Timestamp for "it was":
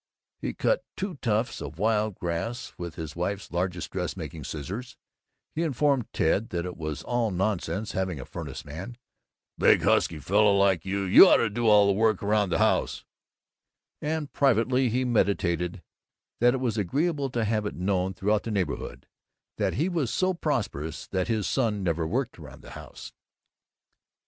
6.65-7.03, 16.55-16.79